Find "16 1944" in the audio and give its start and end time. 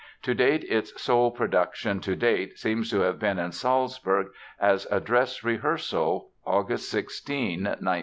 6.89-7.99